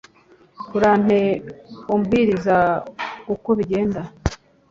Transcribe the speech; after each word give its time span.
Urampe 0.77 1.19
umbwiriza 1.93 2.57
ukwo 3.33 3.51
bigenda 3.59 4.01